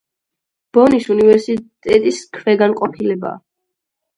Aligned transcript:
ბონის 0.77 1.05
უნივერსიტეტის 1.15 2.23
ქვეგანყოფილება. 2.39 3.39